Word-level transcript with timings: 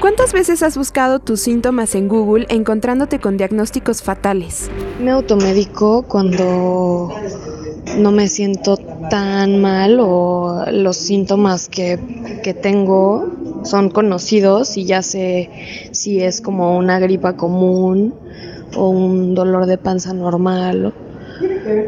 ¿Cuántas 0.00 0.32
veces 0.32 0.62
has 0.62 0.78
buscado 0.78 1.18
tus 1.18 1.40
síntomas 1.40 1.94
en 1.94 2.08
Google 2.08 2.46
encontrándote 2.48 3.18
con 3.18 3.36
diagnósticos 3.36 4.02
fatales? 4.02 4.70
Me 4.98 5.10
automedico 5.10 6.04
cuando 6.04 7.12
no 7.98 8.10
me 8.10 8.28
siento 8.28 8.78
tan 9.10 9.60
mal 9.60 9.98
o 10.00 10.64
los 10.72 10.96
síntomas 10.96 11.68
que, 11.68 11.98
que 12.42 12.54
tengo 12.54 13.30
son 13.64 13.90
conocidos 13.90 14.78
y 14.78 14.86
ya 14.86 15.02
sé 15.02 15.50
si 15.92 16.22
es 16.22 16.40
como 16.40 16.78
una 16.78 16.98
gripa 16.98 17.36
común 17.36 18.14
o 18.76 18.88
un 18.88 19.34
dolor 19.34 19.66
de 19.66 19.76
panza 19.76 20.14
normal 20.14 20.94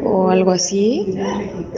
o 0.03 0.29
algo 0.29 0.51
así. 0.51 1.15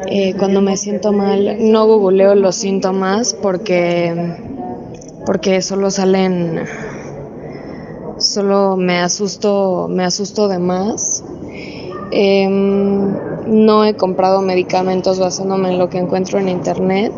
Eh, 0.08 0.36
cuando 0.38 0.62
me 0.62 0.78
siento 0.78 1.12
mal, 1.12 1.58
no 1.60 1.86
googleo 1.86 2.36
los 2.36 2.56
síntomas 2.56 3.34
porque, 3.34 4.45
porque 5.26 5.62
solo 5.62 5.92
salen, 5.92 6.66
solo 8.18 8.78
me 8.78 9.00
asusto, 9.00 9.88
me 9.90 10.04
asusto 10.04 10.48
de 10.48 10.60
más. 10.60 11.24
Em, 12.12 13.14
no 13.48 13.84
he 13.86 13.96
comprado 13.96 14.42
medicamentos 14.42 15.20
basándome 15.20 15.70
en 15.70 15.80
lo 15.80 15.90
que 15.90 15.98
encuentro 15.98 16.40
en 16.40 16.50
internet. 16.50 17.14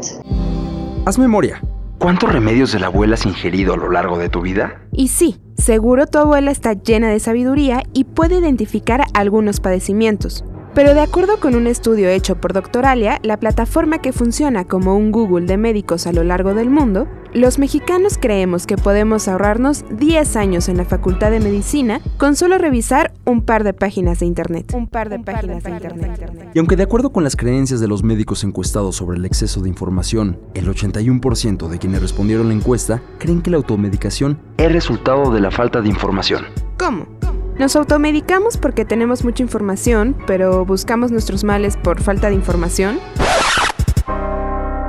Haz 1.05 1.19
memoria. 1.19 1.61
¿Cuántos 1.99 2.31
remedios 2.31 2.71
de 2.71 2.79
la 2.79 2.87
abuela 2.87 3.15
has 3.15 3.25
ingerido 3.25 3.73
a 3.73 3.77
lo 3.77 3.89
largo 3.89 4.17
de 4.17 4.29
tu 4.29 4.41
vida? 4.41 4.81
Y 4.91 5.07
sí, 5.07 5.41
seguro 5.57 6.05
tu 6.05 6.19
abuela 6.19 6.51
está 6.51 6.73
llena 6.73 7.09
de 7.09 7.19
sabiduría 7.19 7.83
y 7.93 8.03
puede 8.03 8.37
identificar 8.37 9.03
algunos 9.13 9.59
padecimientos. 9.59 10.45
Pero 10.77 10.93
de 10.93 11.01
acuerdo 11.01 11.39
con 11.39 11.55
un 11.55 11.65
estudio 11.65 12.07
hecho 12.07 12.35
por 12.35 12.53
Doctoralia, 12.53 13.19
la 13.23 13.37
plataforma 13.37 13.97
que 13.97 14.13
funciona 14.13 14.63
como 14.63 14.95
un 14.95 15.11
Google 15.11 15.47
de 15.47 15.57
médicos 15.57 16.05
a 16.05 16.13
lo 16.13 16.23
largo 16.23 16.53
del 16.53 16.69
mundo, 16.69 17.07
los 17.33 17.57
mexicanos 17.57 18.19
creemos 18.21 18.67
que 18.67 18.77
podemos 18.77 19.27
ahorrarnos 19.27 19.85
10 19.89 20.35
años 20.35 20.69
en 20.69 20.77
la 20.77 20.85
Facultad 20.85 21.31
de 21.31 21.39
Medicina 21.39 21.99
con 22.19 22.35
solo 22.35 22.59
revisar 22.59 23.11
un 23.25 23.41
par 23.41 23.63
de 23.63 23.73
páginas 23.73 24.19
de 24.19 24.27
Internet. 24.27 24.71
Un 24.75 24.85
par 24.85 25.09
de, 25.09 25.17
páginas, 25.17 25.63
de, 25.63 25.71
internet. 25.71 26.51
Y 26.53 26.59
aunque 26.59 26.75
de 26.75 26.83
acuerdo 26.83 27.11
con 27.11 27.23
las 27.23 27.35
creencias 27.35 27.79
de 27.79 27.87
los 27.87 28.03
médicos 28.03 28.43
encuestados 28.43 28.97
sobre 28.97 29.17
el 29.17 29.25
exceso 29.25 29.61
de 29.61 29.69
información, 29.69 30.39
el 30.53 30.67
81% 30.67 31.69
de 31.69 31.79
quienes 31.79 32.03
respondieron 32.03 32.49
la 32.49 32.53
encuesta 32.53 33.01
creen 33.17 33.41
que 33.41 33.49
la 33.49 33.57
automedicación 33.57 34.39
es 34.57 34.71
resultado 34.71 35.31
de 35.31 35.41
la 35.41 35.49
falta 35.49 35.81
de 35.81 35.89
información. 35.89 36.45
¿Cómo? 36.77 37.16
Nos 37.59 37.75
automedicamos 37.75 38.55
porque 38.55 38.85
tenemos 38.85 39.23
mucha 39.23 39.41
información, 39.41 40.15
pero 40.27 40.63
buscamos 40.63 41.09
nuestros 41.09 41.43
males 41.43 41.75
por 41.75 41.99
falta 41.99 42.29
de 42.29 42.35
información. 42.35 42.99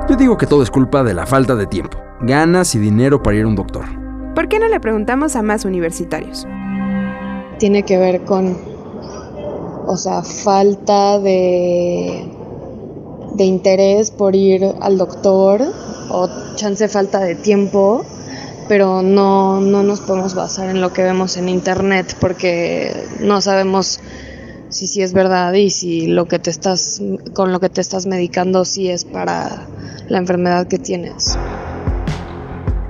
Yo 0.07 0.15
digo 0.15 0.37
que 0.37 0.45
todo 0.45 0.61
es 0.61 0.69
culpa 0.69 1.03
de 1.03 1.15
la 1.15 1.25
falta 1.25 1.55
de 1.55 1.65
tiempo, 1.65 1.97
ganas 2.21 2.75
y 2.75 2.79
dinero 2.79 3.23
para 3.23 3.37
ir 3.37 3.45
a 3.45 3.47
un 3.47 3.55
doctor. 3.55 3.85
¿Por 4.35 4.47
qué 4.49 4.59
no 4.59 4.67
le 4.67 4.79
preguntamos 4.79 5.35
a 5.35 5.41
más 5.41 5.65
universitarios? 5.65 6.45
Tiene 7.57 7.81
que 7.81 7.97
ver 7.97 8.21
con, 8.25 8.55
o 9.87 9.97
sea, 9.97 10.21
falta 10.21 11.17
de, 11.17 12.31
de 13.33 13.43
interés 13.45 14.11
por 14.11 14.35
ir 14.35 14.63
al 14.79 14.99
doctor 14.99 15.63
o 16.11 16.29
chance 16.55 16.87
falta 16.87 17.19
de 17.19 17.33
tiempo 17.33 18.05
pero 18.69 19.01
no, 19.01 19.59
no 19.59 19.81
nos 19.83 19.99
podemos 19.99 20.35
basar 20.35 20.69
en 20.69 20.79
lo 20.79 20.93
que 20.93 21.01
vemos 21.03 21.35
en 21.37 21.49
internet 21.49 22.15
porque 22.21 22.93
no 23.19 23.41
sabemos 23.41 23.99
si 24.69 24.85
sí 24.87 25.01
es 25.01 25.11
verdad 25.11 25.51
y 25.53 25.71
si 25.71 26.05
lo 26.05 26.25
que 26.25 26.37
te 26.37 26.51
estás 26.51 27.01
con 27.33 27.51
lo 27.51 27.59
que 27.59 27.69
te 27.69 27.81
estás 27.81 28.05
medicando 28.05 28.63
sí 28.65 28.87
es 28.87 29.03
para 29.03 29.67
la 30.07 30.19
enfermedad 30.19 30.67
que 30.67 30.77
tienes. 30.77 31.37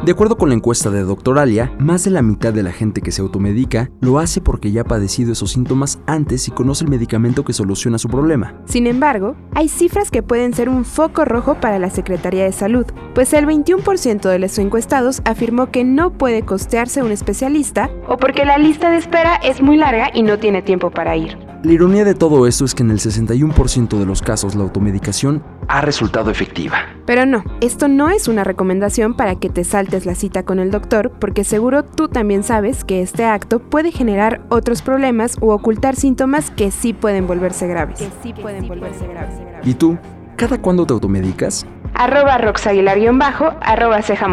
De 0.05 0.13
acuerdo 0.13 0.37
con 0.37 0.47
la 0.47 0.55
encuesta 0.55 0.89
de 0.89 1.03
Doctoralia, 1.03 1.73
más 1.77 2.05
de 2.05 2.11
la 2.11 2.21
mitad 2.21 2.53
de 2.53 2.63
la 2.63 2.71
gente 2.71 3.01
que 3.01 3.11
se 3.11 3.21
automedica 3.21 3.91
lo 3.99 4.19
hace 4.19 4.39
porque 4.39 4.71
ya 4.71 4.81
ha 4.81 4.85
padecido 4.85 5.33
esos 5.33 5.51
síntomas 5.51 5.99
antes 6.07 6.47
y 6.47 6.51
conoce 6.51 6.85
el 6.85 6.89
medicamento 6.89 7.43
que 7.43 7.51
soluciona 7.51 7.97
su 7.97 8.07
problema. 8.07 8.55
Sin 8.65 8.87
embargo, 8.87 9.35
hay 9.53 9.67
cifras 9.67 10.09
que 10.09 10.23
pueden 10.23 10.53
ser 10.53 10.69
un 10.69 10.85
foco 10.85 11.25
rojo 11.25 11.55
para 11.55 11.79
la 11.79 11.89
Secretaría 11.89 12.45
de 12.45 12.53
Salud, 12.53 12.85
pues 13.13 13.33
el 13.33 13.45
21% 13.45 14.29
de 14.29 14.39
los 14.39 14.57
encuestados 14.57 15.21
afirmó 15.25 15.69
que 15.69 15.83
no 15.83 16.13
puede 16.13 16.43
costearse 16.43 17.03
un 17.03 17.11
especialista 17.11 17.89
o 18.07 18.15
porque 18.15 18.45
la 18.45 18.57
lista 18.57 18.89
de 18.89 18.97
espera 18.97 19.35
es 19.35 19.61
muy 19.61 19.75
larga 19.75 20.11
y 20.13 20.23
no 20.23 20.39
tiene 20.39 20.61
tiempo 20.61 20.91
para 20.91 21.17
ir. 21.17 21.37
La 21.61 21.73
ironía 21.73 22.05
de 22.05 22.15
todo 22.15 22.47
esto 22.47 22.63
es 22.63 22.73
que 22.73 22.83
en 22.83 22.91
el 22.91 22.99
61% 22.99 23.99
de 23.99 24.05
los 24.05 24.21
casos 24.21 24.55
la 24.55 24.63
automedicación 24.63 25.43
ha 25.67 25.81
resultado 25.81 26.31
efectiva. 26.31 26.77
Pero 27.09 27.25
no, 27.25 27.43
esto 27.59 27.87
no 27.87 28.11
es 28.11 28.27
una 28.27 28.43
recomendación 28.43 29.15
para 29.15 29.33
que 29.33 29.49
te 29.49 29.63
saltes 29.63 30.05
la 30.05 30.13
cita 30.13 30.43
con 30.43 30.59
el 30.59 30.69
doctor, 30.69 31.09
porque 31.09 31.43
seguro 31.43 31.83
tú 31.83 32.07
también 32.07 32.43
sabes 32.43 32.83
que 32.83 33.01
este 33.01 33.25
acto 33.25 33.57
puede 33.57 33.91
generar 33.91 34.41
otros 34.49 34.83
problemas 34.83 35.35
u 35.41 35.49
ocultar 35.49 35.95
síntomas 35.95 36.51
que 36.51 36.69
sí 36.69 36.93
pueden 36.93 37.25
volverse 37.25 37.65
graves. 37.65 37.97
Que 37.97 38.09
sí 38.21 38.31
pueden 38.39 38.67
volverse 38.67 39.07
graves. 39.07 39.33
¿Y 39.63 39.73
tú? 39.73 39.97
¿Cada 40.35 40.61
cuándo 40.61 40.85
te 40.85 40.93
automedicas? 40.93 41.65
Arroba 41.95 42.37
roxaguilar-bajo, 42.37 43.55
arroba 43.59 44.03
ceja 44.03 44.27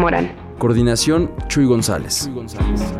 Coordinación 0.59 1.31
Chuy 1.47 1.65
González. 1.65 2.25
Chuy 2.25 2.35
González. 2.35 2.93